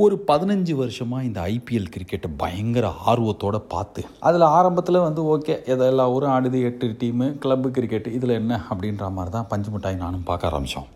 [0.00, 6.06] ஒரு பதினஞ்சு வருஷமாக இந்த ஐபிஎல் கிரிக்கெட்டை பயங்கர ஆர்வத்தோட பார்த்து அதில் ஆரம்பத்தில் வந்து ஓகே எதோ எல்லா
[6.12, 10.50] ஊரும் ஆடுது எட்டு டீமு கிளப்பு கிரிக்கெட் இதில் என்ன அப்படின்ற மாதிரி தான் பஞ்சு மிட்டாய் நானும் பார்க்க
[10.50, 10.88] ஆரம்பித்தோம்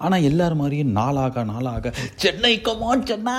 [0.00, 1.90] ஆனால் எல்லார் மாதிரியும் நாளாக நாளாக
[2.22, 3.34] சென்னை கமான் சென்னை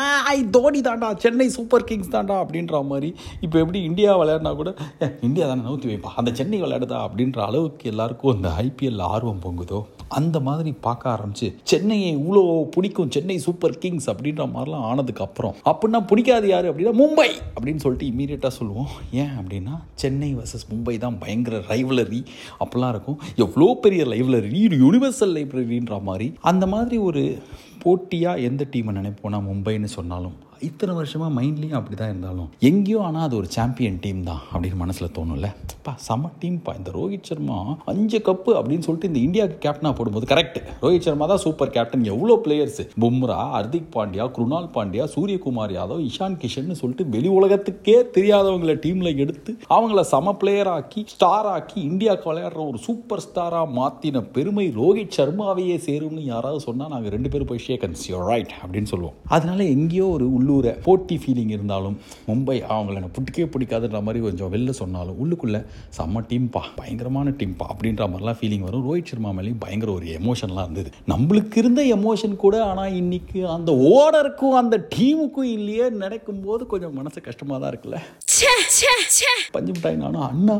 [0.54, 3.10] தோனி தாண்டா சென்னை சூப்பர் கிங்ஸ் தாண்டா அப்படின்ற மாதிரி
[3.42, 4.71] இப்போ எப்படி இந்தியா விளையாடினா கூட
[5.02, 9.80] "ஏ, இந்தியா தானே நவுத்தி வைப்பா அந்த சென்னை விளையாடுதா அப்படின்ற அளவுக்கு எல்லாருக்கும் அந்த ஐபிஎல் ஆர்வம் பொங்குதோ?
[10.20, 12.41] அந்த மாதிரி பார்க்க ஆரம்பிச்சு சென்னையை இவ்வளோ
[12.75, 16.70] பிடிக்கும் சென்னை சூப்பர் கிங்ஸ் அப்படின்ற மாதிரிலாம் ஆனதுக்கு அப்புறம் அப்படின்னா பிடிக்காது யார்?
[16.71, 18.91] அப்படின்னா மும்பை அப்படின்னு சொல்லிட்டு இமீடியட்டாக சொல்லுவோம்.
[19.12, 22.22] ஏன் அப்படின்னா சென்னை வர்சஸ் மும்பை தான் பயங்கர ரைவலரி
[22.63, 23.20] அப்படிலாம் இருக்கும்.
[23.36, 26.27] எவ்வளோ பெரிய லைப்ரரி யூனிவர்சல் லைப்ரரின்ற மாதிரி.
[26.41, 27.23] அந்த மாதிரி ஒரு
[27.84, 30.36] போட்டியாக எந்த டீமை நினைப்போனா மும்பைன்னு சொன்னாலும்
[30.67, 35.13] இத்தனை வருஷமாக மைண்ட்லேயும் அப்படி தான் இருந்தாலும் எங்கேயோ ஆனால் அது ஒரு சாம்பியன் டீம் தான் அப்படின்னு மனசில்
[35.17, 35.48] தோணும்ல.
[35.86, 37.58] பா செம்ம டீம்ப்பா இந்த ரோஹித் சர்மா
[37.91, 42.36] அஞ்சு கப்பு அப்படின்னு சொல்லிட்டு இந்த இந்தியாவுக்கு கேப்டனாக போடும்போது கரெக்ட் ரோஹித் சர்மா தான் சூப்பர் கேப்டன் எவ்வளோ
[42.45, 49.11] பிளேயர்ஸ் பும்ரா ஹர்திக் பாண்டியா குருணால் பாண்டியா சூரியகுமார் யாதவ் இஷான் கிஷன் சொல்லிட்டு வெளி உலகத்துக்கே தெரியாதவங்களை டீமில்
[49.25, 55.16] எடுத்து அவங்கள சம பிளேயர் ஆக்கி ஸ்டார் ஆக்கி இந்தியாவுக்கு விளையாடுற ஒரு சூப்பர் ஸ்டாராக மாற்றின பெருமை ரோஹித்
[55.17, 59.17] சர்மாவையே சேரும்னு யாராவது சொன்னால் நாங்கள் ரெண்டு பேரும் போய் ஷேக்கன்ஸ் யோர் ரைட் அப்படின்னு சொல்லுவோம்.
[59.36, 60.52] அதனால எங்கேயோ ஒரு உள்ளூர்
[60.86, 61.98] போட்டி ஃபீலிங் இருந்தாலும்
[62.30, 65.62] மும்பை அவங்கள எனக்கு பிடிக்கவே பிடிக்காதுன்ற மாதிரி கொஞ்சம் வெளில சொன்னாலும் உள்ளுக்குள்ளே
[65.98, 68.86] செம்ம டீம்பா பயங்கரமான டீம்பா அப்படின்ற மாதிரிலாம் ஃபீலிங் வரும்.
[68.88, 70.90] ரோஹித் சர்மா மேலேயும் பயங்கர ஒரு எமோஷன்லாம் இருந்தது.
[71.14, 77.22] நம்மளுக்கு இருந்த எமோஷன் கூட ஆனால் இன்னைக்கு அந்த ஓடருக்கும் அந்த டீமுக்கும் இல்லையே நினைக்கும் போது கொஞ்சம் மனசு
[77.28, 78.00] கஷ்டமாக தான் இருக்குல்ல.
[79.56, 80.56] பஞ்சு மிட்டாய் நானும் அண்ணா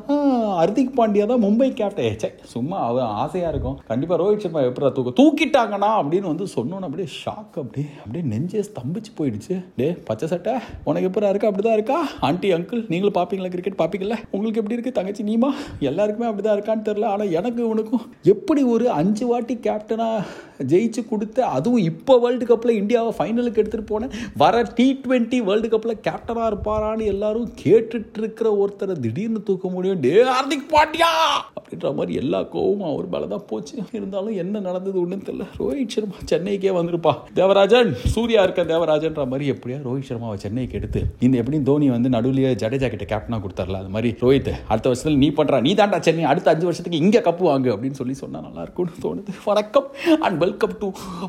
[0.60, 3.78] ஹர்திக் பாண்டியா தான் மும்பை கேப்டன் சே சும்மா அவன் ஆசையாக இருக்கும்.
[3.92, 9.12] கண்டிப்பாக ரோஹித் சர்மா எப்படி தூக்க தூக்கிட்டாங்கண்ணா அப்படின்னு வந்து சொன்னோன்னு அப்படியே ஷாக் அப்படியே அப்படியே நெஞ்சே ஸ்தம்பிச்சு
[9.20, 9.56] போயிடுச்சு.
[9.84, 10.54] டே பச்சை சட்டை?
[10.84, 11.50] உனக்கு எப்படி இருக்கா?
[11.50, 11.98] அப்படிதான் இருக்கா?
[12.22, 14.92] ஆண்டி அங்கிள் நீங்களும் பார்ப்பீங்களா கிரிக்கெட் பார்ப்பீங்களா உங்களுக்கு எப்படி இருக்கு?
[14.92, 20.24] தங்கச்சி நீமா எல்லாருக்குமே அப்படிதான் இருக்கான்னு தெரில ஆனால் எனக்கு உனக்கும் எப்படி ஒரு அஞ்சு வாட்டி கேப்டனாக
[20.72, 26.02] ஜெயிச்சு கொடுத்து அதுவும் இப்போ வேர்ல்டு கப்பில் இந்தியாவை ஃபைனலுக்கு எடுத்துகிட்டு போனேன் வர டி ட்வெண்ட்டி வேர்ல்டு கப்பில்
[26.08, 30.00] கேப்டனாக இருப்பாரான்னு எல்லாரும் கேட்டுட்டு இருக்கிற ஒருத்தரை திடீர்னு தூக்க முடியும்.
[30.00, 31.10] டே ஹார்திக் பாண்டியா!
[31.58, 33.76] அப்படின்ற மாதிரி எல்லா கோவமும் அவர் மேலே தான் போச்சு.
[33.92, 35.46] இருந்தாலும் என்ன நடந்தது ஒன்றும் தெரியல.
[35.60, 37.14] ரோஹித் சர்மா சென்னைக்கே வந்திருப்பா.
[37.34, 37.92] தேவராஜன்!
[38.16, 42.90] சூர்யா இருக்க தேவராஜன்ற மாதிரி எப்படியா ரோஹித் சர்மாவை சென்னைக்கு எடுத்து இந்த எப்படி தோனி வந்து நடுவிலேயே ஜடேஜா
[42.94, 46.66] கிட்ட கேப்டனாக கொடுத்தார்ல அது மாதிரி ரோஹித் அடுத்த வருஷத்தில் நீ பண்ணுறா நீ தாண்டா சென்னை அடுத்த அஞ்சு
[46.70, 49.34] வருஷத்துக்கு இங்கே கப்பு வாங்கு அப்படின்னு சொல்லி சொன்னால் நல்லா இருக்கும்னு தோணுது.
[49.46, 49.88] வணக்கம்.
[50.26, 50.88] And welcome to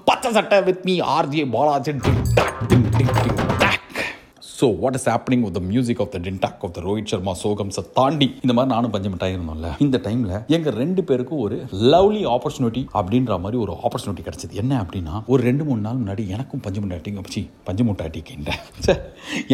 [0.09, 2.01] Pachai Sattai with me RJ Balajan
[4.57, 7.83] so what is happening with the music of the டென்டாக் of the Rohit Sharma சோகம்ஸை
[7.99, 9.71] தாண்டி இந்த மாதிரி நானும் பஞ்சமிட்டாக இருந்தோம்ல.
[9.85, 11.57] இந்த டைமில் எங்கள் ரெண்டு பேருக்கும் ஒரு
[11.93, 14.53] லவ்லி ஆப்பர்ச்சுனிட்டி அப்படின்ற மாதிரி ஒரு ஆப்பர்ச்சுனிட்டி கிடச்சிது.
[14.63, 17.43] என்ன அப்படின்னா ஒரு ரெண்டு மூணு நாள் முன்னாடி எனக்கும் பஞ்சு மிட்டாட்டிங்க வச்சு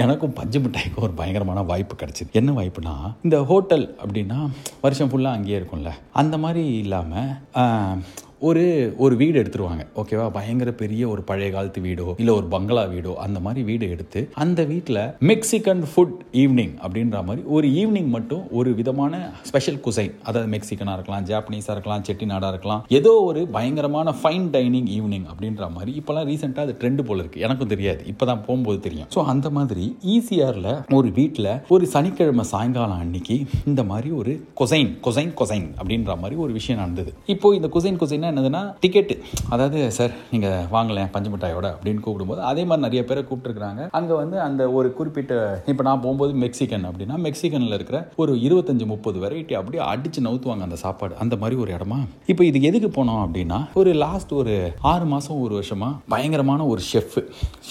[0.03, 2.31] எனக்கும் பஞ்சு மிட்டாய்க்கு ஒரு பயங்கரமான வாய்ப்பு கிடைச்சிது.
[2.41, 2.95] என்ன வாய்ப்புனா
[3.27, 4.41] இந்த ஹோட்டல் அப்படின்னா
[4.87, 5.93] வருஷம் ஃபுல்லாக அங்கேயே இருக்கும்ல.
[6.23, 8.03] அந்த மாதிரி இல்லாமல்
[8.49, 8.63] ஒரு
[9.05, 9.83] ஒரு வீடு எடுத்துருவாங்க.
[10.01, 14.21] ஓகேவா பயங்கர பெரிய ஒரு பழைய காலத்து வீடோ இல்லை ஒரு பங்களா வீடோ அந்த மாதிரி வீடு எடுத்து
[14.45, 20.49] அந்த வீட்டில் மெக்சிகன் ஃபுட் ஈவினிங் அப்படின்ற மாதிரி ஒரு ஈவினிங் மட்டும் ஒரு விதமான ஸ்பெஷல் குசைன் அதாவது
[20.55, 26.27] மெக்சிகனாக இருக்கலாம் ஜாப்பனீஸாக இருக்கலாம் செட்டிநாடாக இருக்கலாம் ஏதோ ஒரு பயங்கரமான ஃபைன் டைனிங் ஈவினிங் அப்படின்ற மாதிரி இப்போலாம்
[26.31, 28.01] ரீசெண்டாக அது ட்ரெண்டு போல இருக்குது எனக்கும் தெரியாது.
[28.15, 29.11] இப்போ தான் போகும்போது தெரியும்.
[29.17, 29.70] ஸோ அந்த மாதிரி
[30.15, 33.37] ஈசிஆரில் ஒரு வீட்டில் ஒரு சனிக்கிழமை சாயங்காலம் அன்னைக்கு
[33.71, 37.13] இந்த மாதிரி ஒரு கொசைன் கொசைன் கொசைன் அப்படின்ற மாதிரி ஒரு விஷயம் நடந்தது.
[37.35, 39.17] இப்போ இந்த குசைன் குசைன் என்னதுன்னா டிக்கெட்டு
[39.55, 44.37] அதாவது சார் நீங்கள் வாங்கலேன் பஞ்சு மிட்டாயோட அப்படின்னு கூப்பிடும்போது அதே மாதிரி நிறைய பேரை கூப்பிட்டுருக்காங்க அங்கே வந்து
[44.49, 45.35] அந்த ஒரு குறிப்பிட்ட
[45.73, 50.79] இப்போ நான் போகும்போது மெக்சிகன் அப்படின்னா மெக்சிகனில் இருக்கிற ஒரு இருபத்தஞ்சு முப்பது வெரைட்டி அப்படியே அடிச்சு நவுத்துவாங்க அந்த
[50.85, 51.15] சாப்பாடு.
[51.23, 51.99] அந்த மாதிரி ஒரு இடமா.
[52.33, 54.55] இப்போ இது எதுக்கு போனோம் அப்படின்னா ஒரு லாஸ்ட் ஒரு
[54.93, 57.19] ஆறு மாதம் ஒரு வருஷமாக பயங்கரமான ஒரு ஷெஃப்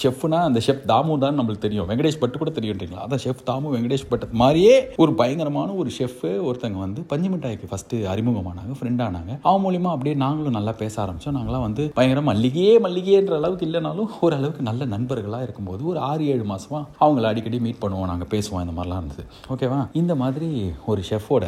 [0.02, 1.79] ஷெஃப்னா அந்த ஷெஃப் தாமு தான் நம்மளுக்கு தெரியும்.
[1.88, 6.78] வெங்கடேஷ் பட்டு கூட தெரியுன்றீங்களா அதான் ஷெஃப் தாமு வெங்கடேஷ் பட் மாதிரியே ஒரு பயங்கரமான ஒரு ஷெஃப் ஒருத்தங்க
[6.84, 9.32] வந்து பஞ்சு மிட்டாய்க்கு ஃபர்ஸ்ட் அறிமுகமானாங்க ஃப்ரெண்ட் ஆனாங்க.
[9.48, 11.36] அவன் மூலியமா அப்படியே நாங்களும் நல்லா பேச ஆரம்பிச்சோம்.
[11.38, 16.80] நாங்களாம் வந்து பயங்கர மல்லிகையே மல்லிகைன்ற அளவுக்கு இல்லைனாலும் ஓரளவுக்கு நல்ல நண்பர்களாக இருக்கும்போது ஒரு ஆறு ஏழு மாசமா
[17.04, 19.24] அவங்கள அடிக்கடி மீட் பண்ணுவோம் நாங்கள் பேசுவோம் இந்த மாதிரிலாம் இருந்தது.
[19.54, 20.50] ஓகேவா இந்த மாதிரி
[20.92, 21.44] ஒரு ஷெஃபோட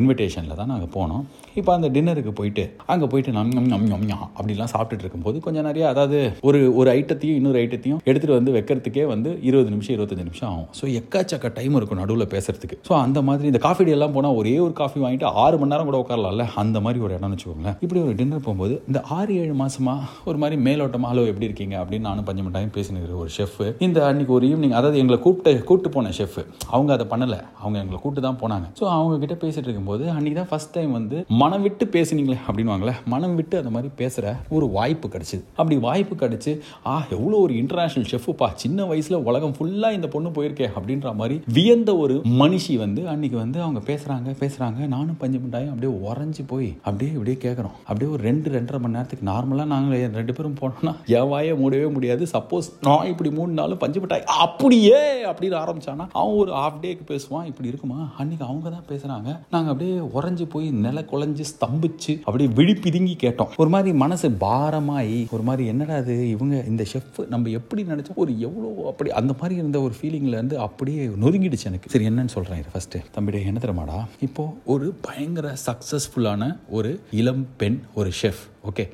[0.00, 1.24] இன்விடேஷனில் தான் நாங்கள் போனோம்.
[1.60, 5.66] இப்போ அந்த டின்னருக்கு போயிட்டு அங்கே போயிட்டு நம் நம் நம் நம் நம் அப்படிலாம் சாப்பிட்டுட்டு இருக்கும்போது கொஞ்சம்
[5.68, 10.48] நிறைய அதாவது ஒரு ஒரு ஐட்டத்தையும் இன்னொரு ஐட்டத்தையும் எடுத்துகிட்டு வந்து வைக்கிறதுக்கே வந்து இருபது நிமிஷம் இருபத்தஞ்சு நிமிஷம்
[10.50, 10.68] ஆகும்.
[10.78, 12.78] ஸோ எக்காச்சக்க டைம் இருக்கும் நடுவில் பேசுறதுக்கு.
[12.88, 15.88] ஸோ அந்த மாதிரி இந்த காஃபி டேலாம் எல்லாம் போனால் ஒரே ஒரு காஃபி வாங்கிட்டு ஆறு மணி நேரம்
[15.90, 16.46] கூட உட்காரலாம்ல?
[16.62, 17.76] அந்த மாதிரி ஒரு இடம்னு வச்சுக்கோங்களேன்.
[17.84, 19.94] இப்படி ஒரு டின்னர் போகும்போது இந்த ஆறு ஏழு மாசமா
[20.30, 21.76] ஒரு மாதிரி மேலோட்டமாக ஹலோ எப்படி இருக்கீங்க?
[21.82, 25.92] அப்படின்னு நானும் பஞ்சு டைம் பேசினுக்கிற ஒரு ஷெஃப் இந்த அன்னைக்கு ஒரு ஈவினிங் அதாவது எங்களை கூப்பிட்டு கூப்பிட்டு
[25.96, 26.38] போன ஷெஃப்
[26.74, 27.40] அவங்க அதை பண்ணலை.
[27.62, 28.66] அவங்க எங்களை கூப்பிட்டு தான் போனாங்க.
[28.80, 33.36] ஸோ அவங்க கிட்ட பேசிட்டு இருக்கும்போது அன்னைக்கு தான் ஃபர்ஸ்ட் டைம் வந்து மனம் விட்டு பேசுனீங்களே அப்படின்வாங்களே மனம்
[33.40, 35.42] விட்டு அந்த மாதிரி பேசுகிற ஒரு வாய்ப்பு கிடைச்சிது.
[35.60, 36.54] அப்படி வாய்ப்பு கிடச்சி
[36.92, 41.90] ஆ எவ்வளோ ஒரு இன்டர்நேஷனல் ஷெஃப்புப்பா சின்ன வயசில் உலகம் ஃபுல்லாக இந்த பொண்ணு போயிருக்கே அப்படின்ற மாதிரி வியந்த
[42.04, 47.10] ஒரு மனுஷி வந்து அன்னைக்கு வந்து அவங்க பேசுகிறாங்க பேசுகிறாங்க நானும் பஞ்சு மிட்டாயும் அப்படியே உறைஞ்சு போய் அப்படியே
[47.16, 51.88] இப்படியே கேட்குறோம் அப்படியே ஒரு ரெண்டு ரெண்டரை மணி நேரத்துக்கு நார்மலாக நாங்கள் ரெண்டு பேரும் போனோம்னா எவாய மூடவே
[51.96, 52.24] முடியாது.
[52.34, 55.00] சப்போஸ் நான் இப்படி மூணுனாலும் பஞ்சு மிட்டாய் அப்படியே
[55.30, 57.46] அப்படின்னு ஆரம்பிச்சானா அவன் ஒரு ஹாஃப் டேக்கு பேசுவான்.
[57.50, 57.98] இப்படி இருக்குமா?
[58.20, 63.52] அன்னைக்கு அவங்க தான் பேசுகிறாங்க நாங்கள் அப்படியே உறைஞ்சு போய் நில குழஞ்சி ஸ்தம்பிச்சு அப்படியே விழிப்பிதுங்கி கேட்டோம்.
[63.62, 68.20] ஒரு மாதிரி மனசு பாரமாயி ஒரு மாதிரி என்னடா அது இவங்க இந்த ஷெஃப் நம்ம எப்படி நினச்சோம்?
[68.24, 71.90] ஒரு எவ்வளோ அப்படி அந்த மாதிரி மாதிரி இருந்த ஒரு ஃபீலிங்கில் இருந்து அப்படியே நொறுங்கிடுச்சு எனக்கு.
[71.90, 77.78] சரி என்னன்னு சொல்கிறேன் இது ஃபர்ஸ்ட் தம்பிடே என்ன தரமாடா இப்போ ஒரு பயங்கர சக்ஸஸ்ஃபுல்லான ஒரு இளம் பெண்
[77.94, 78.84] ஒரு ஷெஃப் ஓகே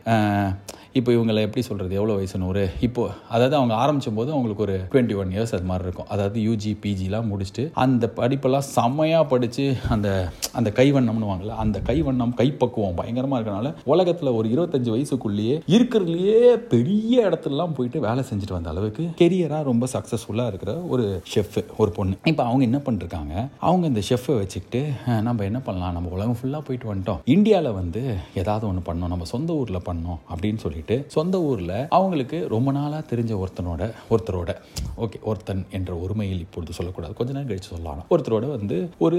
[0.98, 3.02] இப்போ இவங்களை எப்படி சொல்கிறது எவ்வளோ வயசுன்னு ஒரு இப்போ
[3.34, 6.08] அதாவது அவங்க ஆரம்பிச்சும் போது அவங்களுக்கு ஒரு டுவெண்ட்டி ஒன் இயர்ஸ் அது மாதிரி இருக்கும்.
[6.14, 10.08] அதாவது யூஜி பிஜிலாம் முடிச்சுட்டு அந்த படிப்பெல்லாம் செம்மையாக படித்து அந்த
[10.58, 11.54] அந்த கைவண்ணம்னு வாங்கல.
[11.64, 16.42] அந்த கைவண்ணம் கைப்பக்குவம் பயங்கரமாக இருக்கனால உலகத்தில் ஒரு இருபத்தஞ்சு வயசுக்குள்ளேயே இருக்கிறதுலையே
[16.74, 22.14] பெரிய இடத்துலலாம் போயிட்டு வேலை செஞ்சுட்டு வந்த அளவுக்கு கெரியராக ரொம்ப சக்ஸஸ்ஃபுல்லாக இருக்கிற ஒரு ஷெஃப் ஒரு பொண்ணு.
[22.32, 23.34] இப்போ அவங்க என்ன பண்ணிருக்காங்க?
[23.68, 24.82] அவங்க இந்த ஷெஃப்பை வச்சுக்கிட்டு
[25.28, 25.96] நம்ம என்ன பண்ணலாம்?
[25.98, 27.22] நம்ம உலகம் ஃபுல்லாக போயிட்டு வந்துட்டோம்.
[27.36, 28.02] இந்தியாவில் வந்து
[28.42, 33.32] ஏதாவது ஒன்று பண்ணோம் நம்ம சொந்த ஊரில் பண்ணோம் அப்படின்னு சொல்லிட்டு சொந்த ஊரில் அவங்களுக்கு ரொம்ப நாளாக தெரிஞ்ச
[33.42, 34.50] ஒருத்தனோட ஒருத்தரோட
[34.96, 37.14] ஓகே ஒருத்தன் என்ற ஒருமையில் இப்பொழுது சொல்லக்கூடாது.
[37.14, 38.04] கொஞ்ச நேரம் கழிச்சு சொல்லலாம்.
[38.10, 39.18] ஒருத்தரோட வந்து ஒரு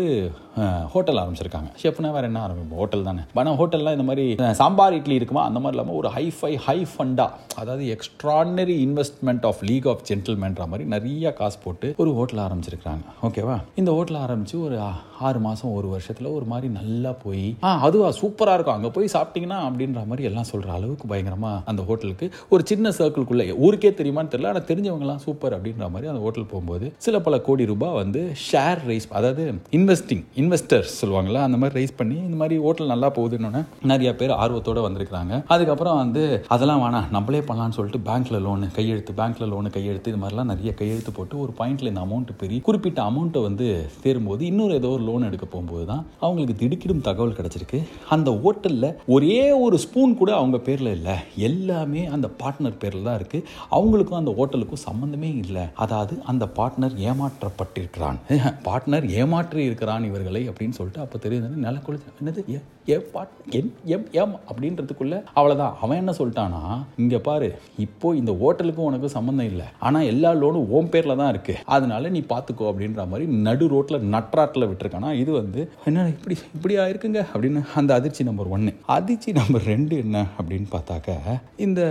[0.92, 1.70] ஹோட்டல் ஆரம்பிச்சிருக்காங்க.
[1.84, 2.76] ஷெஃப்னா வேற என்ன ஆரம்பிப்போம்?
[2.76, 3.20] ஹோட்டல் தானே.
[3.34, 5.44] ஆனால் ஹோட்டல்லாம் இந்த மாதிரி சாம்பார் இட்லி இருக்குமா?
[5.44, 10.84] அந்த மாதிரி இல்லாமல் ஒரு ஹைஃபை ஹை ஃபண்டா அதாவது extraordinary investment of league of ஜென்டில்மேன்ற மாதிரி
[10.90, 15.88] நிறைய காசு போட்டு ஒரு ஹோட்டல் ஆரம்பிச்சிருக்காங்க ஓகேவா இந்த ஹோட்டல் ஆரம்பிச்சு ஒரு ஆ- ஆறு மாதம் ஒரு
[15.88, 18.76] வருஷத்தில் ஒரு மாதிரி நல்லா போய் ஆ அதுவா சூப்பராக இருக்கும்.
[18.76, 22.28] அங்கே போய் சாப்பிட்டீங்கன்னா அப்படின்ற மாதிரி எல்லாம் சொல்கிற அளவுக்கு பயங்கரமாக அந்த ஹோட்டலுக்கு.
[22.54, 27.22] ஒரு சின்ன சர்க்கிள்குள்ளே ஊருக்கே தெரியுமான்னு தெரியல ஆனால் தெரிஞ்சவங்கலாம் சூப்பர் அப்படின்ற மாதிரி அந்த ஹோட்டல் போகும்போது சில
[27.28, 29.46] பல கோடி ரூபாய் வந்து ஷேர் ரைஸ் அதாவது
[29.80, 33.62] இன்வெஸ்டிங் இன்வெஸ்டர்ஸ் சொல்லுவாங்களா அந்த மாதிரி ரைஸ் பண்ணி இந்த மாதிரி ஹோட்டல் நல்லா போகுதுன்னு
[33.92, 35.34] நிறைய பேர் ஆர்வத்தோட வந்திருக்கிறாங்க.
[35.54, 36.24] அதுக்கப்புறம் வந்து
[36.56, 41.12] அதெல்லாம் வேணாம் நம்மளே பண்ணலாம்னு சொல்லிட்டு பேங்க்கில் லோனு கையெழுத்து பேங்க்கில் லோனு கையெழுத்து இது மாதிரிலாம் நிறைய கையெழுத்து
[41.18, 43.68] போட்டு ஒரு பாயிண்ட்ல இந்த அமௌண்ட் பெரிய குறிப்பிட்ட அமௌண்ட்டை வந்து
[44.04, 47.80] சேரும்போது இன்னொரு ஏதோ ஒரு லோன் எடுக்க போகும்போது தான் அவங்களுக்கு திடுக்கிடும் தகவல் கிடைச்சிருக்கு.
[48.16, 51.16] அந்த ஹோட்டலில் ஒரே ஒரு ஸ்பூன் கூட அவங்க பேரில் இல்லை.
[51.48, 53.48] எல்லாமே அந்த பார்ட்னர் பேரில் தான் இருக்குது
[53.78, 55.66] அவங்களுக்கும் அந்த ஹோட்டலுக்கும் சம்மந்தமே இல்லை.
[55.84, 58.20] அதாவது அந்த பார்ட்னர் ஏமாற்றப்பட்டிருக்கிறான்.
[58.68, 62.44] பார்ட்னர் ஏமாற்றி இருக்கிறான் இவர்களை அப்படின்னு சொல்லிட்டு அப்போ தெரியுது நில குளிச்சு என்னது?
[62.92, 65.18] ஏ பாட் என் எம் எம் அப்படின்றதுக்குள்ள?
[65.38, 66.62] அவ்வளோதான் அவன் என்ன சொல்லிட்டானா
[67.04, 67.50] இங்கே பாரு
[67.86, 69.68] இப்போ இந்த ஹோட்டலுக்கும் உனக்கு சம்மந்தம் இல்லை.
[69.88, 74.70] ஆனால் எல்லா லோனும் ஓம் பேரில் தான் இருக்குது அதனால நீ பார்த்துக்கோ அப்படின்ற மாதிரி நடு ரோட்டில் நட்ராட்டில்
[74.70, 75.12] விட்டுருக்கானா.
[75.22, 77.64] இது வந்து என்ன இப்படி இப்படி ஆயிருக்குங்க அப்படின்னு.
[77.82, 81.82] அந்த அதிர்ச்சி நம்பர் ஒன்று அதிர்ச்சி நம்பர் ரெண்டு என்ன அப்படின்னு பார்த்தாக்க இந்த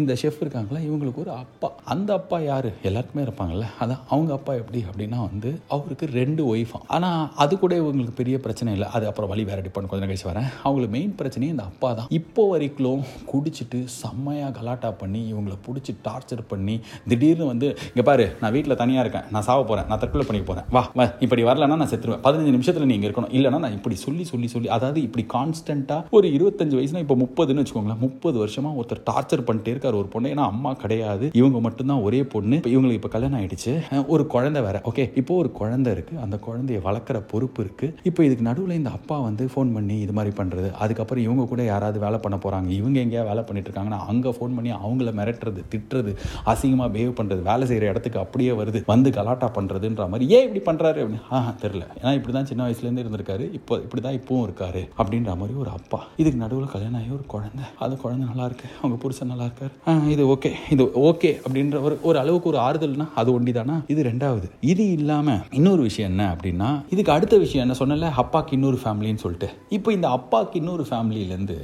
[0.00, 1.68] இந்த ஷெஃப் இருக்காங்களா இவங்களுக்கு ஒரு அப்பா.
[1.92, 2.68] அந்த அப்பா யார்?
[2.88, 3.66] எல்லாருக்குமே இருப்பாங்கல்ல.
[3.82, 8.72] அதான் அவங்க அப்பா எப்படி அப்படின்னா வந்து அவருக்கு ரெண்டு ஒய்ஃபாம் ஆனால் அது கூட இவங்களுக்கு பெரிய பிரச்சனை
[8.76, 8.88] இல்லை.
[8.96, 10.48] அது அப்புறம் வழி வேற டிப்பன் கொஞ்சம் கழிச்சு வரேன்.
[10.64, 12.08] அவங்களுக்கு மெயின் பிரச்சனையே இந்த அப்பா தான்.
[12.18, 16.76] இப்போ வரைக்கும் குடிச்சிட்டு செம்மையாக கலாட்டா பண்ணி இவங்களை பிடிச்சி டார்ச்சர் பண்ணி
[17.12, 19.28] திடீர்னு வந்து இங்கே பாரு நான் வீட்டில் தனியாக இருக்கேன்.
[19.36, 22.22] நான் சாவ போகிறேன் நான் தற்கொலை பண்ணிக்க போகிறேன் வா வா இப்படி வரலன்னா நான் செத்துருவேன்.
[22.26, 23.32] பதினஞ்சு நிமிஷத்தில் நீங்கள் இருக்கணும்.
[23.38, 28.02] இல்லைனா நான் இப்படி சொல்லி சொல்லி சொல்லி அதாவது இப்படி கான்ஸ்டண்ட்டாக ஒரு இருபத்தஞ்சு வயசுனா இப்போ முப்பதுன்னு வச்சுக்கோங்களேன்.
[28.06, 30.32] முப்பது வருஷமாக ஒருத்தர் டார்ச்சர் பண்ணிட்டே இருக்கார் ஒரு பொண்ணு.
[30.34, 31.26] ஏன்னா அம்மா கிடையாது.
[31.40, 32.56] இவங்க மட்டும்தான் ஒரே பொண்ணு.
[32.60, 33.72] இப்போ இவங்களுக்கு இப்போ கல்யாணம் ஆயிடுச்சு.
[34.14, 34.76] ஒரு குழந்தை வேற.
[34.90, 36.14] ஓகே இப்போ ஒரு குழந்தை இருக்கு.
[36.24, 37.86] அந்த குழந்தைய வளர்க்குற பொறுப்பு இருக்கு.
[38.10, 40.68] இப்போ இதுக்கு நடுவில் இந்த அப்பா வந்து ஃபோன் பண்ணி இது மாதிரி பண்றது.
[40.84, 42.70] அதுக்கப்புறம் இவங்க கூட யாராவது வேலை பண்ண போறாங்க.
[42.80, 46.14] இவங்க எங்கேயா வேலை பண்ணிட்டு இருக்காங்கன்னா அங்கே ஃபோன் பண்ணி அவங்கள மிரட்டுறது திட்டுறது
[46.52, 48.82] அசிங்கமாக பிஹேவ் பண்ணுறது வேலை செய்கிற இடத்துக்கு அப்படியே வருது.
[48.92, 51.22] வந்து கலாட்டா பண்ணுறதுன்ற மாதிரி ஏன் இப்படி பண்ணுறாரு அப்படின்னு.
[51.36, 51.84] ஆ தெரியல.
[52.00, 53.46] ஏன்னா இப்படி தான் சின்ன வயசுலேருந்து இருந்திருக்காரு.
[53.60, 54.82] இப்போ இப்படி தான் இப்பவும் இருக்காரு.
[55.00, 56.00] அப்படின்ற மாதிரி ஒரு அப்பா.
[56.22, 57.64] இதுக்கு நடுவில் கல்யாணம் ஆகி ஒரு குழந்தை.
[57.84, 58.68] அது குழந்தை நல்லா இருக்கு.
[58.80, 59.73] அவங்க புருஷன் நல்லா இருக்காரு.
[60.12, 60.50] இது ஓகே.
[60.74, 64.46] இது ஓகே அப்படின்ற ஒரு ஒரு அளவுக்கு ஒரு ஆறுதல்னா அது ஒண்டி தானா இது ரெண்டாவது.
[64.72, 69.48] இது இல்லாம இன்னொரு விஷயம் என்ன அப்படின்னா இதுக்கு அடுத்த விஷயம் என்ன சொன்னல அப்பாக்கு இன்னொரு ஃபேமிலின்னு சொல்லிட்டு.
[69.76, 71.58] இப்போ இந்த அப்பாக்கு இன்னொரு ஃபேமிலியிலேருந்து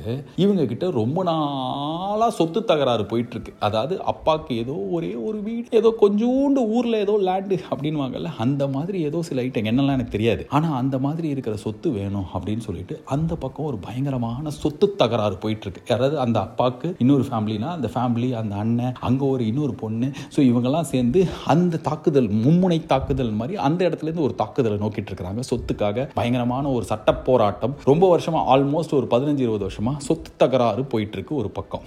[0.44, 5.92] இவங்க கிட்ட ரொம்ப நாளா சொத்து தகராறு போயிட்டு இருக்கு அதாவது அப்பாக்கு ஏதோ ஒரே ஒரு வீடு ஏதோ
[6.02, 10.42] கொஞ்சோண்டு ஊர்ல ஏதோ லேண்டு அப்படின்னு வாங்கல அந்த மாதிரி ஏதோ சில ஐட்டம் என்னெல்லாம் எனக்கு தெரியாது.
[10.56, 15.66] ஆனா அந்த மாதிரி இருக்கிற சொத்து வேணும் அப்படின்னு சொல்லிட்டு அந்த பக்கம் ஒரு பயங்கரமான சொத்து தகராறு போயிட்டு
[15.66, 20.06] இருக்கு யாராவது அந்த அப்பாக்கு இன்னொரு ஃபேமிலினா அந்த ஃபேமிலி அந்த அண்ணன் அங்கே ஒரு இன்னொரு பொண்ணு.
[20.34, 21.22] ஸோ இவங்கெல்லாம் சேர்ந்து
[21.54, 25.42] அந்த தாக்குதல் மும்முனை தாக்குதல் மாதிரி அந்த இடத்துல இருந்து ஒரு தாக்குதலை நோக்கிட்டு இருக்கிறாங்க.
[25.50, 27.74] சொத்துக்காக பயங்கரமான ஒரு சட்ட போராட்டம்.
[27.90, 31.84] ரொம்ப வருஷமாக ஆல்மோஸ்ட் ஒரு பதினஞ்சு இருபது வருஷமாக சொத்து தகராறு போயிட்டுருக்கு ஒரு பக்கம்.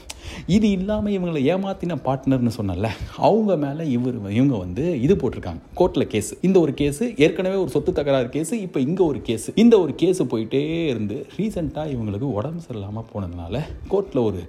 [0.56, 2.90] இது இல்லாமல் இவங்களை ஏமாத்தின பார்ட்னர்னு சொன்னல
[3.30, 5.62] அவங்க மேலே இவர் இவங்க வந்து இது போட்டிருக்காங்க.
[5.80, 9.76] கோர்ட்டில் கேஸ் இந்த ஒரு கேஸ் ஏற்கனவே ஒரு சொத்து தகராறு கேஸ் இப்போ இங்கே ஒரு கேஸ் இந்த
[9.84, 13.62] ஒரு கேஸ் போயிட்டே இருந்து ரீசெண்டாக இவங்களுக்கு உடம்பு சரியில்லாமல் போனதுனால
[13.94, 14.42] கோர்ட்டில் ஒரு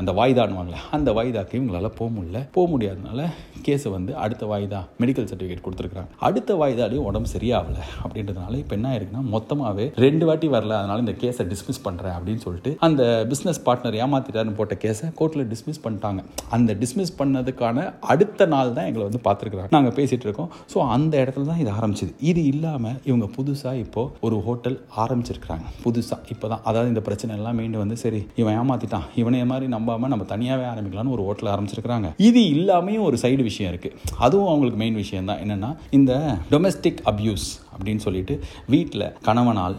[0.00, 2.40] அந்த வாய்தானுவாங்களே அந்த வாய்தாக்கு இவங்களால போக முடியல.
[2.56, 3.20] போக முடியாதனால
[3.66, 9.24] கேஸை வந்து அடுத்த வாய்தா மெடிக்கல் சர்டிஃபிகேட் கொடுத்துருக்காங்க அடுத்த வாய்தாலையும் உடம்பு சரியாகல அப்படின்றதுனால இப்போ என்ன ஆயிருக்குன்னா
[9.34, 13.02] மொத்தமாகவே ரெண்டு வாட்டி வரல அதனால இந்த கேஸை டிஸ்மிஸ் பண்ணுறேன் அப்படின்னு சொல்லிட்டு அந்த
[13.32, 16.20] பிஸ்னஸ் பார்ட்னர் ஏமாத்திட்டாருன்னு போட்ட கேஸை கோர்ட்டில் டிஸ்மிஸ் பண்ணிட்டாங்க.
[16.56, 19.70] அந்த டிஸ்மிஸ் பண்ணதுக்கான அடுத்த நாள் தான் எங்களை வந்து பார்த்துருக்குறாங்க.
[19.76, 20.50] நாங்கள் பேசிகிட்டு இருக்கோம்.
[20.72, 22.12] ஸோ அந்த இடத்துல தான் இது ஆரம்பிச்சது.
[22.30, 25.66] இது இல்லாமல் இவங்க புதுசாக இப்போது ஒரு ஹோட்டல் ஆரம்பிச்சிருக்கிறாங்க.
[25.84, 29.06] புதுசாக இப்போ தான் அதாவது இந்த பிரச்சனை எல்லாம் மீண்டும் வந்து சரி இவன் ஏமாத்திட்டான்.
[29.22, 32.08] இவனே மாதிரி நம்பாமல் நம்ம தனியாகவே ஆரம்பிக்கும் ஆரம்பிக்கலாம்னு ஒரு ஹோட்டல் ஆரம்பிச்சிருக்கிறாங்க.
[32.28, 36.12] இது இல்லாமையும் ஒரு சைடு விஷயம் இருக்குது அதுவும் அவங்களுக்கு மெயின் விஷயம் தான் என்னென்னா இந்த
[36.54, 38.34] டொமெஸ்டிக் அப்யூஸ் அப்படின்னு சொல்லிட்டு
[38.74, 39.76] வீட்டில் கணவனால்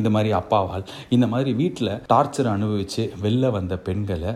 [0.00, 0.86] இந்த மாதிரி அப்பாவால்
[1.16, 4.32] இந்த மாதிரி வீட்டில் டார்ச்சர் அனுபவித்து வெளில வந்த பெண்களை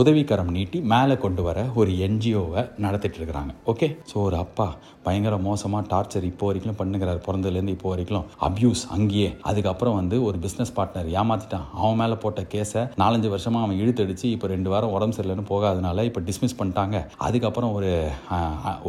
[0.00, 3.52] உதவிக்கரம் நீட்டி மேலே கொண்டு வர ஒரு என்ஜிஓவை நடத்திட்டு இருக்கிறாங்க.
[3.72, 4.68] ஓகே ஸோ ஒரு அப்பா
[5.06, 7.20] பயங்கர மோசமாக டார்ச்சர் இப்போ வரைக்கும் பண்ணுகிறார்.
[7.26, 9.30] பிறந்ததுலேருந்து இப்போ வரைக்கும் அப்யூஸ் அங்கேயே.
[9.50, 11.66] அதுக்கப்புறம் வந்து ஒரு பிஸ்னஸ் பார்ட்னர் ஏமாத்திட்டான்.
[11.80, 16.20] அவன் மேலே போட்ட கேஸை நாலஞ்சு வருஷமாக அவன் இழுத்தடிச்சு இப்போ ரெண்டு வாரம் உடம்பு சரியில்லைன்னு போகாதனால இப்போ
[16.28, 16.98] டிஸ்மிஸ் பண்ணிட்டாங்க.
[17.28, 17.90] அதுக்கப்புறம் ஒரு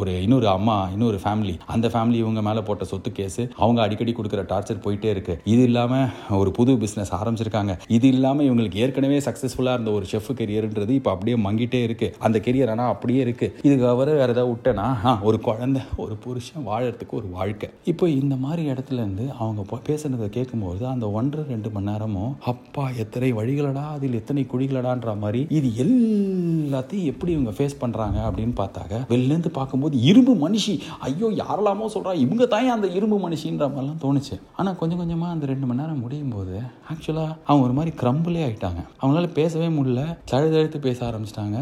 [0.02, 3.33] ஒரு இன்னொரு அம்மா இன்னொரு ஃபேமிலி அந்த ஃபேமிலி இவங்க மேலே போட்ட சொத்து கேஸ்
[3.64, 5.36] அவங்க அடிக்கடி கொடுக்குற டார்ச்சர் போயிட்டே இருக்கு.
[5.54, 7.76] இது இல்லாமல் ஒரு புது பிஸ்னஸ் ஆரம்பிச்சிருக்காங்க.
[7.98, 12.10] இது இல்லாமல் இவங்களுக்கு ஏற்கனவே சக்ஸஸ்ஃபுல்லாக இருந்த ஒரு செஃப் கெரியர்ன்றது இப்போ அப்படியே மங்கிட்டே இருக்கு.
[12.28, 13.50] அந்த கெரியர் ஆனால் அப்படியே இருக்கு.
[13.68, 14.88] இதுக்கு அவர வேற ஏதாவது விட்டேன்னா
[15.30, 17.70] ஒரு குழந்தை ஒரு புருஷன் வாழறதுக்கு ஒரு வாழ்க்கை.
[17.94, 23.30] இப்போ இந்த மாதிரி இடத்துல இருந்து அவங்க பேசுனதை கேட்கும்போது அந்த ஒன்றரை ரெண்டு மணி நேரமும் அப்பா எத்தனை
[23.40, 28.20] வழிகளடா அதில் எத்தனை குழிகளடான்ற மாதிரி இது எல்லாத்தையும் எப்படி இவங்க ஃபேஸ் பண்றாங்க?
[28.28, 30.76] அப்படின்னு பார்த்தாங்க வெளிலேருந்து பார்க்கும்போது இரும்பு மனுஷி.
[31.08, 34.36] ஐயோ யாரெல்லாமோ சொல்றா இவங்க தான் அந்த இரும்பு மனுஷின்ற மாதிரிலாம் தோணுச்சு.
[34.56, 36.56] ஆனால் கொஞ்சம் கொஞ்சமாக அந்த ரெண்டு மணி நேரம் முடியும் போது
[36.92, 40.02] ஆக்சுவலாக அவங்க ஒரு மாதிரி கிரம்பிளே ஆகிட்டாங்க அவங்களால பேசவே முடியல.
[40.32, 41.58] தழுதழுத்து பேச ஆரம்பிச்சிட்டாங்க.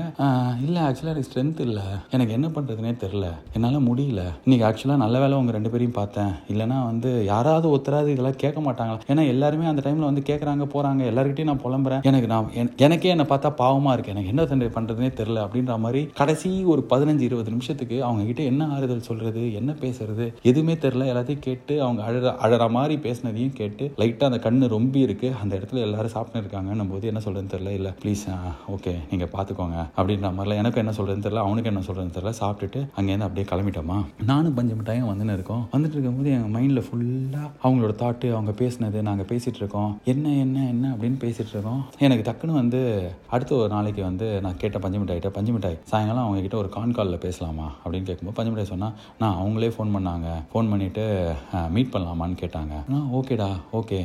[0.65, 1.85] இல்லை ஆக்சுவலாக எனக்கு ஸ்ட்ரென்த் இல்லை.
[2.15, 4.21] எனக்கு என்ன பண்ணுறதுனே தெரில என்னால் முடியல.
[4.45, 6.31] இன்றைக்கி ஆக்சுவலாக நல்ல வேலை உங்கள் ரெண்டு பேரையும் பார்த்தேன்.
[6.53, 8.99] இல்லைனா வந்து யாராவது ஒருத்தராது இதெல்லாம் கேட்க மாட்டாங்களா?
[9.11, 12.03] ஏன்னா எல்லாருமே அந்த டைமில் வந்து கேட்குறாங்க போகிறாங்க எல்லாருக்கிட்டையும் நான் புலம்புறேன்.
[12.11, 12.49] எனக்கு நான்
[12.85, 14.13] எனக்கே என்னை பார்த்தா பாவமாக இருக்கு.
[14.15, 18.67] எனக்கு என்ன தண்டனை பண்ணுறதுனே தெரில அப்படின்ற மாதிரி கடைசி ஒரு பதினஞ்சு இருபது நிமிஷத்துக்கு அவங்க கிட்ட என்ன
[18.75, 24.23] ஆறுதல் சொல்கிறது என்ன பேசுறது எதுவுமே தெரில எல்லாத்தையும் கேட்டு அவங்க அழற அழற மாதிரி பேசினதையும் கேட்டு லைட்டாக
[24.23, 25.33] அந்த கண்ணு ரொம்ப இருக்கு.
[25.41, 27.69] அந்த இடத்துல எல்லாரும் சாப்பிட்டு இருக்காங்கன்னும் போது என்ன சொல்றதுன்னு தெரியல.
[27.69, 28.25] இல்லை ப்ளீஸ்
[28.69, 31.41] ஓகே நீங்கள் பார்த்துக்கோங்க அப்படின்ற மாதிரிலாம் எனக்கு என்ன சொல்றதுன்னு தெரியல.
[31.45, 32.33] அவனுக்கு என்ன சொல்றதுன்னு தெரியல.
[32.39, 34.05] சாப்பிட்டுட்டு அங்கேருந்து அப்படியே கிளம்பிட்டோமா?
[34.25, 35.67] நானும் பஞ்சு மிட்டாயும் வந்துன்னு இருக்கோம்.
[35.71, 39.99] வந்துட்டு இருக்கும்போது என் மைண்டில் ஃபுல்லாக அவங்களோட தாட்டு அவங்க பேசினது நாங்கள் பேசிட்டு இருக்கோம்.
[40.05, 40.95] என்ன என்ன என்ன?
[40.99, 41.85] அப்படின்னு பேசிட்டு இருக்கோம்.
[41.99, 46.41] எனக்கு டக்குன்னு வந்து அடுத்த ஒரு நாளைக்கு வந்து நான் கேட்ட பஞ்சு மிட்டாய்கிட்ட பஞ்சு மிட்டாய் சாயங்காலம் அவங்க
[46.41, 47.67] கிட்ட ஒரு கான் காலில் பேசலாமா?
[47.85, 50.27] அப்படின்னு கேட்கும்போது பஞ்சு மிட்டாய் சொன்னால் நான் அவங்களே ஃபோன் பண்ணாங்க.
[50.49, 51.33] ஃபோன் பண்ணிட்டு
[51.75, 52.73] மீட் பண்ணலாமான்னு கேட்டாங்க.
[52.95, 53.99] ஆ ஓகேடா ஓகே.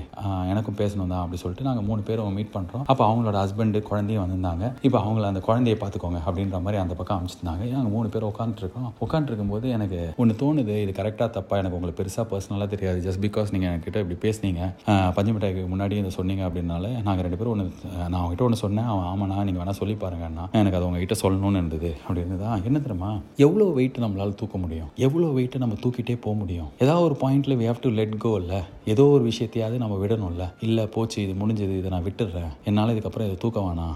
[0.52, 4.64] எனக்கும் பேசணும் தான் அப்படி சொல்லிட்டு நாங்கள் மூணு பேரும் மீட் பண்ணுறோம் அப்போ அவங்களோட ஹஸ்பண்டு குழந்தையும் வந்திருந்தாங்க.
[4.86, 9.66] இப்போ அவங்கள அந்த குழந்தைய பார்த்துக்கோங்க அப்படின்ற மாதிரி அந்த பக்கம் அமைச்சிருந்தாங்க நாங்கள் மூணு பேர் உட்காந்துருக்கோம் உட்காந்துருக்கும்போது
[9.76, 11.54] எனக்கு ஒன்று தோணுது இது கரெக்டாக தப்பா?
[11.62, 12.98] எனக்கு உங்களுக்கு பெருசாக பர்சனலாக தெரியாது.
[13.08, 17.38] ஜஸ்ட் பிகாஸ் நீங்கள் என்கிட்ட இப்படி பேசுனீங்க பஞ்சமிட்டாய்க்கு பஞ்சு மிட்டாய்க்கு முன்னாடி இதை சொன்னீங்க அப்படின்னால நாங்கள் ரெண்டு
[17.40, 17.66] பேரும் ஒன்று
[18.10, 18.88] நான் அவங்ககிட்ட ஒன்று சொன்னேன்.
[18.92, 21.90] அவன் ஆமாண்ணா நீங்கள் வேணால் சொல்லி பாருங்கண்ணா எனக்கு அது உங்ககிட்ட சொல்லணும்னு இருந்தது.
[22.06, 22.62] அப்படின்னு தான்.
[22.68, 23.10] என்ன தெரியுமா?
[23.46, 24.90] எவ்வளோ வெயிட் நம்மளால் தூக்க முடியும்?
[25.06, 26.68] எவ்வளோ வெயிட்டை நம்ம தூக்கிட்டே போக முடியும்?
[26.84, 28.60] ஏதாவது ஒரு பாயிண்டில் we have to let go இல்லை
[28.92, 30.44] ஏதோ ஒரு விஷயத்தையாவது நம்ம விடணும்ல.
[30.66, 33.94] இல்லை போச்சு இது முடிஞ்சது இதை நான் விட்டுடுறேன் என்னால் இதுக்கப்புறம் இதை தூக்க வேணாம்.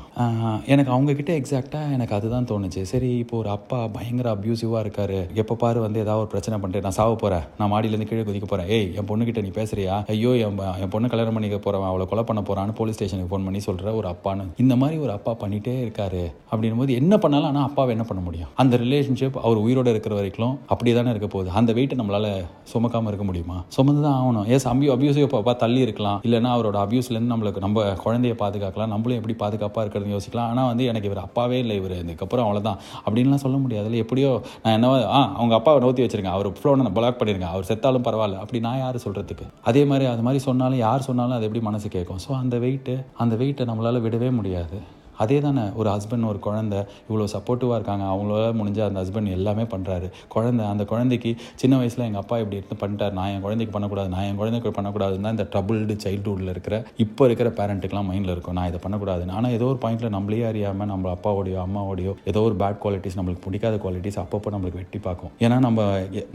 [0.73, 2.81] எனக்கு அவங்கக்கிட்ட எக்ஸாக்டாக எனக்கு அதுதான் தோணுச்சு.
[2.93, 5.19] சரி இப்போ ஒரு அப்பா பயங்கர அப்யூசிவாக இருக்காரு.
[5.43, 8.71] எப்போ பாரு வந்து ஏதாவது ஒரு பிரச்சனை பண்ணிட்டு நான் சாவ போகிறேன் நான் மாடியிலேருந்து கீழே குதிக்க போகிறேன்
[8.77, 9.95] ஏய் என் பொண்ணுக்கிட்ட நீ பேசுறியா?
[10.15, 13.63] ஐயோ என் என் பொண்ணு கல்யாணம் பண்ணிக்க போகிறவன் அவளை கொலை பண்ண போகிறான்னு போலீஸ் ஸ்டேஷனுக்கு ஃபோன் பண்ணி
[13.69, 14.49] சொல்கிற ஒரு அப்பான்னு.
[14.65, 16.25] இந்த மாதிரி ஒரு அப்பா பண்ணிகிட்டே இருக்காரு.
[16.51, 17.51] அப்படின்னும் போது என்ன பண்ணாலும்?
[17.53, 18.51] ஆனால் அப்பாவை என்ன பண்ண முடியும்?
[18.65, 21.51] அந்த ரிலேஷன்ஷிப் அவர் உயிரோட இருக்கிற வரைக்கும் அப்படியே தானே இருக்க போகுது.
[21.61, 22.31] அந்த வெயிட்டை நம்மளால்
[22.75, 23.57] சுமக்காமல் இருக்க முடியுமா?
[23.77, 24.47] சுமந்து தான் ஆகணும்.
[24.55, 26.19] எஸ் அம்பி அபியூசிவ் பாப்பா தள்ளி இருக்கலாம்.
[26.27, 28.93] இல்லைனா அவரோட அபியூஸ்லேருந்து நம்மளுக்கு நம்ம குழந்தைய பாதுகாக்கலாம்.
[28.95, 30.51] நம்மளும் எப்படி பாதுகாப்பாக இருக்கிறது யோசிக்கலாம்.
[30.53, 31.97] ஆனால் வந்து எனக்கு இவர் அப்பாவே இல்லை இவர்.
[32.05, 33.89] இதுக்கப்புறம் அவ்வளோதான் அப்படின்லாம் சொல்ல முடியாது.
[33.91, 34.31] இல்லை எப்படியோ
[34.65, 36.37] நான் என்ன ஆ அவங்க அப்பாவை நோத்தி வச்சிருக்கேன்.
[36.39, 38.39] அவர் ஃபோனை நான் பிளாக் பண்ணிருக்கேன் அவர் செத்தாலும் பரவாயில்ல.
[38.45, 42.23] அப்படி நான் யார் சொல்கிறதுக்கு அதே மாதிரி அது மாதிரி சொன்னாலும் யார் சொன்னாலும் அது எப்படி மனசு கேட்கும்.
[42.27, 44.79] ஸோ அந்த வெயிட்டு அந்த வெயிட்டை நம்மளால் விடவே முடியாது.
[45.25, 50.07] அதே தானே ஒரு ஹஸ்பண்ட் ஒரு குழந்தை இவ்வளோ சப்போர்ட்டிவாக இருக்காங்க அவங்களால முடிஞ்ச அந்த ஹஸ்பண்ட் எல்லாமே பண்ணுறாரு
[50.35, 54.27] குழந்தை அந்த குழந்தைக்கு சின்ன வயசில் எங்கள் அப்பா இப்படி எடுத்து பண்ணிட்டார் நான் என் குழந்தைக்கு பண்ணக்கூடாது நான்
[54.29, 56.75] என் குழந்தைக்கு பண்ணக்கூடாதுன்னு தான் இந்த ட்ரபுள்டு சைல்டுஹுட்டில் இருக்கிற
[57.05, 58.57] இப்போ இருக்கிற பேரண்ட்டுக்கெலாம் மைண்டில் இருக்கும்.
[58.59, 62.81] நான் இதை பண்ணக்கூடாது ஆனால் ஏதோ ஒரு பாயிண்ட்டில் நம்மளே அறியாமல் நம்ம அப்பாவோடையோ அம்மாவோடையோ ஏதோ ஒரு பேட்
[62.85, 65.33] குவாலிட்டிஸ் நம்மளுக்கு பிடிக்காத குவாலிட்டிஸ் அப்பப்போ நம்மளுக்கு வெட்டி பார்க்கும்.
[65.45, 65.81] ஏன்னா நம்ம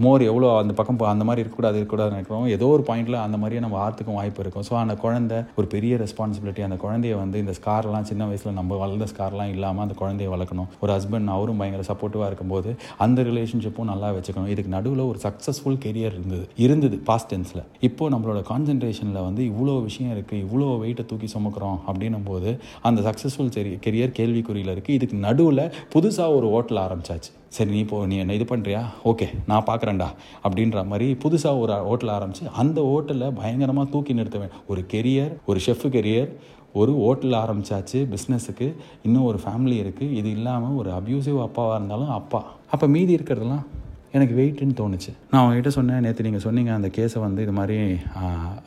[0.05, 3.77] மோர் எவ்வளோ அந்த பக்கம் அந்த மாதிரி இருக்கக்கூடாது இருக்கக்கூடாதுன்னு நினைக்கிறோம் ஏதோ ஒரு பாயிண்ட்டில் அந்த மாதிரியே நம்ம
[3.85, 4.65] ஆற்றுக்கும் வாய்ப்பு இருக்கும்.
[4.69, 9.07] ஸோ அந்த குழந்தை ஒரு பெரிய ரெஸ்பான்சிபிலிட்டி அந்த குழந்தைய வந்து இந்த ஸ்கார்லாம் சின்ன வயசில் நம்ம வளர்ந்த
[9.11, 10.69] ஸ்கார்லாம் இல்லாமல் அந்த குழந்தைய வளர்க்கணும்.
[10.83, 12.71] ஒரு ஹஸ்பண்ட் அவரும் பயங்கர சப்போர்ட்டிவாக இருக்கும்போது
[13.05, 14.51] அந்த ரிலேஷன்ஷிப்பும் நல்லா வச்சுக்கணும்.
[14.55, 16.45] இதுக்கு நடுவில் ஒரு சக்ஸஸ்ஃபுல் கெரியர் இருந்தது.
[16.65, 22.27] இருந்தது பாஸ்ட் டென்ஸில் இப்போ நம்மளோட கான்சென்ட்ரேஷனில் வந்து இவ்வளோ விஷயம் இருக்குது இவ்வளோ வெயிட்டை தூக்கி சுமக்கிறோம் அப்படின்னும்
[22.31, 22.51] போது
[22.89, 23.53] அந்த சக்ஸஸ்ஃபுல்
[23.87, 25.65] கெரியர் கேள்விக்குறியில் இருக்குது இதுக்கு நடுவில்
[25.95, 27.31] புதுசாக ஒரு ஹோட்டல் ஆரம்பிச்சாச்சு.
[27.55, 28.79] சரி நீ இப்போ நீ என்ன இது பண்ணுறியா
[29.09, 30.07] ஓகே நான் பார்க்குறேன்டா
[30.45, 34.55] அப்படின்ற மாதிரி புதுசாக ஒரு ஹோட்டல் ஆரம்பித்து அந்த ஹோட்டலில் பயங்கரமாக தூக்கி நிறுத்துவேன்.
[34.71, 36.29] ஒரு கெரியர் ஒரு ஷெஃப் கெரியர்
[36.75, 38.67] ஒரு ஹோட்டல் ஆரம்பிச்சாச்சு பிஸ்னஸுக்கு
[39.03, 42.41] இன்னும் ஒரு ஃபேமிலி இருக்குது இது இல்லாமல் ஒரு அப்யூசிவ் அப்பாவாக இருந்தாலும் அப்பா.
[42.71, 43.65] அப்போ மீதி இருக்கிறதெல்லாம்
[44.11, 45.11] எனக்கு வெயிட்டுன்னு தோணுச்சு.
[45.31, 47.77] நான் அவங்ககிட்ட சொன்னேன் நேற்று நீங்கள் சொன்னீங்க அந்த கேஸை வந்து இது மாதிரி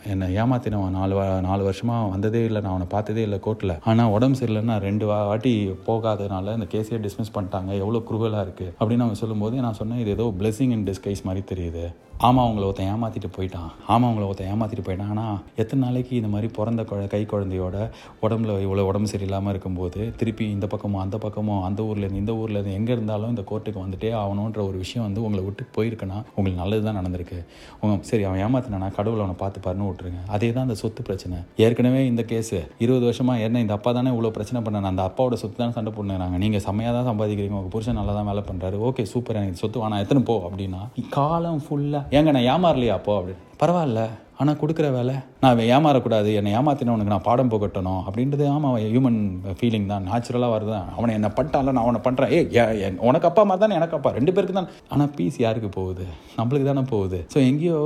[0.05, 4.39] என்னை ஏமாத்தினவன் நாலு வா நாலு வருஷமாக வந்ததே இல்லை நான் அவனை பார்த்ததே இல்லை கோர்ட்டில் ஆனால் உடம்பு
[4.39, 5.53] சரியில்லைன்னா ரெண்டு வா- வாட்டி
[5.87, 7.71] போகாததுனால இந்த கேஸையே டிஸ்மிஸ் பண்ணிட்டாங்க.
[7.79, 11.87] எவ்வளோ குரூவலாக இருக்குது அப்படின்னு அவங்க சொல்லும்போது நான் சொன்னேன் இது ஏதோ பிளெஸிங் இன் டிஸ்கைஸ் மாதிரி தெரியுது.
[12.27, 13.69] ஆமாம் அவங்கள ஒருத்தன் ஏமாற்றிட்டு போயிட்டான்.
[13.93, 15.11] ஆமாம் அவங்கள ஒருத்தன் ஏமாற்றிட்டு போயிட்டான்.
[15.13, 17.77] ஆனால் எத்தனை நாளைக்கு இந்த மாதிரி பிறந்த குழ கை குழந்தையோட
[18.25, 22.93] உடம்புல இவ்வளோ உடம்பு சரியில்லாமல் இருக்கும்போது திருப்பி இந்த பக்கமும் அந்த பக்கமும் அந்த ஊர்லேருந்து இந்த ஊர்லேருந்து எங்கே
[22.97, 27.39] இருந்தாலும் இந்த கோர்ட்டுக்கு வந்துட்டே ஆகணுன்ற ஒரு விஷயம் வந்து உங்களை விட்டு போயிருக்குன்னா உங்களுக்கு நல்லது தான் நடந்திருக்கு.
[27.83, 30.25] உங்க சரி அவன் ஏமாத்தினானா கடவுளை அவனை பார்த்து பாருன்னு விட்டுருங்க.
[30.37, 31.39] அதே தான் அந்த சொத்து பிரச்சனை.
[31.67, 35.59] ஏற்கனவே இந்த கேஸு இருபது வருஷமாக என்ன இந்த அப்பா தானே இவ்வளோ பிரச்சனை பண்ணாங்க அந்த அப்பாவோட சொத்து
[35.63, 37.59] தானே சண்டை பண்ணுறாங்க நீங்கள் செம்மையாக தான் சம்பாதிக்கிறீங்க.
[37.61, 39.41] உங்கள் புருஷன் நல்லா தான் வேலை பண்ணுறாரு ஓகே சூப்பர்.
[39.45, 40.05] எனக்கு சொத்து வேணாம்.
[40.07, 40.83] எத்தனை போ அப்படின்னா
[41.21, 43.21] காலம் ஃபுல்லாக ஏங்க நான் ஏமாறலையா அப்போ?
[43.21, 44.01] அப்படின்னு பரவாயில்ல.
[44.43, 49.19] ஆனால் கொடுக்குற வேலை நான் ஏமாறக்கூடாது என்னை ஏமாத்தினவனுக்கு நான் பாடம் போகட்டணும் அப்படின்றது ஆமாம் ஹியூமன்
[49.59, 50.75] ஃபீலிங் தான் நேச்சுரலாக வருது.
[50.97, 54.11] அவனை என்ன பண்ணிட்டான்ல நான் அவனை பண்ணுறேன் ஏ உனக்கு அப்பா மாதிரி தானே எனக்கு அப்பா?
[54.19, 54.69] ரெண்டு பேருக்கு தான்.
[54.95, 56.05] ஆனால் பீஸ் யாருக்கு போகுது?
[56.39, 57.19] நம்மளுக்கு தானே போகுது.
[57.35, 57.81] ஸோ எங்கேயோ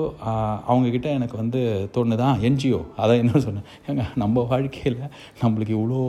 [0.71, 1.61] அவங்கக்கிட்ட எனக்கு வந்து
[1.97, 3.66] தோணுதான் என்ஜிஓ அதான் என்ன சொன்னேன்?
[3.88, 4.99] ஏங்க நம்ம வாழ்க்கையில்
[5.42, 6.00] நம்மளுக்கு இவ்வளோ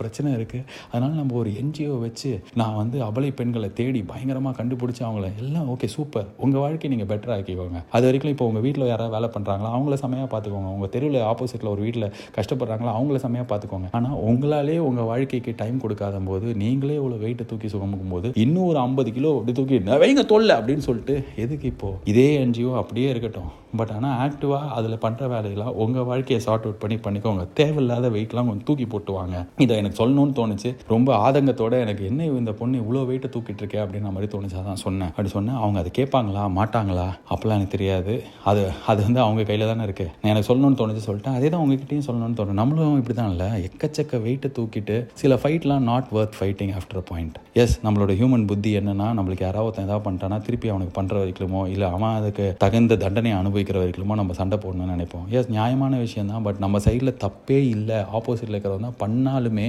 [0.00, 5.30] பிரச்சனை இருக்குது அதனால் நம்ம ஒரு என்ஜிஓ வச்சு நான் வந்து அபலை பெண்களை தேடி பயங்கரமாக கண்டுபிடிச்சி அவங்கள
[5.44, 7.80] எல்லாம் ஓகே சூப்பர் உங்கள் வாழ்க்கையை நீங்கள் பெட்டராக ஆக்கிக்கோங்க.
[7.96, 11.70] அது வரைக்கும் இப்போ உங்கள் வீட்டில் யாராவது வேலை பண்ணுறாங்களா அவங்க அவங்கள செமையாக பார்த்துக்கோங்க உங்கள் தெருவில் ஆப்போசிட்டில்
[11.72, 12.06] ஒரு வீட்டில்
[12.36, 17.70] கஷ்டப்படுறாங்களா அவங்கள செமையாக பார்த்துக்கோங்க ஆனால் உங்களாலே உங்கள் வாழ்க்கைக்கு டைம் கொடுக்காத போது நீங்களே இவ்வளோ வெயிட்டை தூக்கி
[17.74, 21.88] சுகமுக்கும் போது இன்னும் ஒரு ஐம்பது கிலோ அப்படி தூக்கி வைங்க தொல்லை அப்படின்னு சொல்லிட்டு எதுக்கு இப்போ?
[22.12, 23.50] இதே என்ஜிஓ அப்படியே இருக்கட்டும்.
[23.78, 27.42] பட் ஆனால் ஆக்டிவாக அதில் பண்ணுற வேலையெல்லாம் உங்கள் வாழ்க்கையை சார்ட் அவுட் பண்ணி பண்ணிக்கோங்க.
[27.58, 29.36] தேவையில்லாத வெயிட்லாம் கொஞ்சம் தூக்கி போட்டுவாங்க.
[29.64, 30.70] இதை எனக்கு சொல்லணும்னு தோணுச்சு.
[30.94, 33.80] ரொம்ப ஆதங்கத்தோட எனக்கு என்ன இந்த பொண்ணு இவ்வளோ வெயிட்டை தூக்கிட்டு இருக்கே?
[33.84, 35.12] அப்படின்ற மாதிரி தோணுச்சு அதான் சொன்னேன்.
[35.12, 36.44] அப்படி சொன்னேன் அவங்க அதை கேட்பாங்களா?
[36.58, 37.06] மாட்டாங்களா?
[37.32, 38.14] அப்படிலாம் எனக்கு தெரியாது.
[38.52, 40.06] அது அது வந்து அவங்க கையில் தான் இருக்கு.
[40.20, 41.36] நான் எனக்கு சொல்லணும்னு தோணுச்சு சொல்லிட்டேன்.
[41.38, 43.48] அதே தான் உங்ககிட்டயும் சொல்லணும்னு தோணும் நம்மளும் இப்படி தான் இல்லை.
[43.68, 49.08] எக்கச்சக்க வெயிட்டை தூக்கிட்டு சில ஃபைட்லாம் not worth fighting after point S நம்மளோட ஹியூமன் புத்தி என்னன்னா
[49.18, 53.78] நம்மளுக்கு யாராவது ஒருத்தன் ஏதாவது பண்ணிட்டானா திருப்பி அவனுக்கு பண்ணுற வரைக்குமோ இல்லை அவன் அதுக்கு தகுந்த தண்டனை அனுபவிக்கிற
[53.82, 55.26] வரைக்குமோ நம்ம சண்டை போடணும்னு நினைப்போம்.
[55.38, 56.44] எஸ் நியாயமான விஷயம் தான்.
[56.48, 58.00] பட் நம்ம சைடில் தப்பே இல்லை.
[58.18, 59.68] ஆப்போசிட்டில் இருக்கிறவங்க தான் பண்ணாலுமே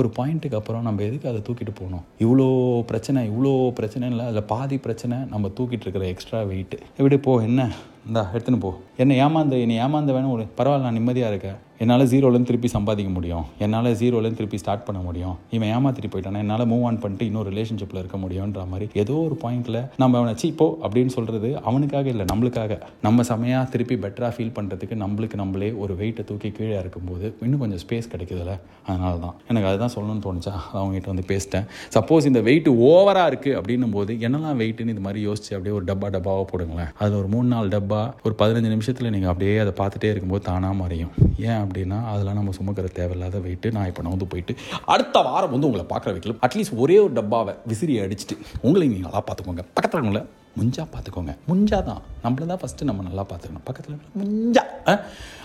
[0.00, 2.04] ஒரு பாயிண்ட்டுக்கு அப்புறம் நம்ம எதுக்கு அதை தூக்கிட்டு போகணும்?
[2.24, 2.46] இவ்வளோ
[2.90, 4.26] பிரச்சனை இவ்வளோ பிரச்சனை இல்லை.
[4.30, 7.62] அதில் பாதி பிரச்சனை நம்ம தூக்கிட்டு இருக்கிற எக்ஸ்ட்ரா வெயிட் எப்படி போ என்ன?
[8.06, 8.70] இந்தா எடுத்துன்னு போ.
[8.96, 11.58] என்ன ஏமாந்த என்னை ஏமாந்த வேணும் ஒரு பரவாயில்ல நான் நிம்மதியாக இருக்கேன்.
[11.82, 13.44] என்னால் ஜீரோலேருந்து திருப்பி சம்பாதிக்க முடியும்.
[13.64, 15.36] என்னால் ஜீரோலேருந்து திருப்பி ஸ்டார்ட் பண்ண முடியும்.
[15.56, 16.40] இவன் ஏமாத்திட்டு போயிட்டானா?
[16.44, 20.66] என்னால் மூவ் ஆன் பண்ணிட்டு இன்னொரு ரிலேஷன்ஷிப்பில் இருக்க முடியுன்ற மாதிரி ஏதோ ஒரு பாயிண்ட்டில் நம்ம அவனை சீப்போ
[20.84, 22.76] அப்படின்னு சொல்கிறது அவனுக்காக இல்லை நம்மளுக்காக.
[23.06, 27.82] நம்ம செமையாக திருப்பி பெட்டராக ஃபீல் பண்ணுறதுக்கு நம்மளுக்கு நம்மளே ஒரு வெயிட்டை தூக்கி கீழே இருக்கும்போது இன்னும் கொஞ்சம்
[27.84, 28.54] ஸ்பேஸ் கிடைக்குதுல்ல?
[28.90, 30.54] அதனால தான் எனக்கு அதுதான் சொல்லணும்னு தோணுச்சா?
[30.78, 31.66] அவங்ககிட்ட வந்து பேசிட்டேன்.
[31.96, 36.10] சப்போஸ் இந்த வெயிட் ஓவராக இருக்குது அப்படின்னும் போது என்னெல்லாம் வெயிட்டுன்னு இது மாதிரி யோசிச்சு அப்படியே ஒரு டப்பா
[36.16, 36.92] டப்பாவாக போடுங்களேன்.
[37.00, 41.12] அதில் ஒரு மூணு நாலு டப்பா ஒரு பதினஞ்சு நிமிஷத்தில் நீங்கள் அப்படியே அதை பார்த்துட்டே இருக்கும்போது தானாக மறையும்.
[41.48, 44.54] ஏன் அப்படின்னா அதெல்லாம் நம்ம சுமக்கிற தேவையில்லாத வெயிட்டு நான் இப்போ நான் வந்து போயிட்டு
[44.84, 49.22] அடுத்த வாரம் வந்து உங்களை பார்க்குற வைக்கல அட்லீஸ்ட் ஒரே ஒரு டப்பாவை விசிறி அடிச்சுட்டு உங்களை நீங்கள் நல்லா
[49.26, 49.64] பார்த்துக்கோங்க.
[49.74, 50.22] பக்கத்தில் உங்களை
[50.58, 51.36] முஞ்சா பார்த்துக்கோங்க.
[51.48, 52.02] முஞ்சா தான்.
[52.24, 53.64] நம்மள தான் ஃபஸ்ட்டு நம்ம நல்லா பார்த்துக்கணும்.
[53.64, 54.64] பக்கத்தில் முஞ்சா.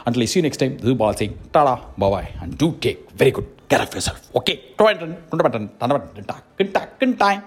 [0.05, 1.79] At least you next time இது பால் Singh tata.
[1.99, 7.45] Bye bye and do take very good care of yourself okay டொயன் டுண்டு பட்டன் டன